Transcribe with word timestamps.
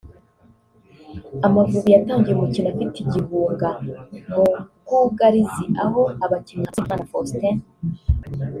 Amavubi 1.45 1.89
yatangiye 1.95 2.33
umukino 2.35 2.67
afite 2.73 2.95
igihunga 3.03 3.67
mu 4.31 4.39
bwugarizi 4.81 5.65
aho 5.83 6.01
abakinnyi 6.25 6.63
nka 6.65 6.71
Usengimana 6.71 7.09
Faustin 7.09 7.57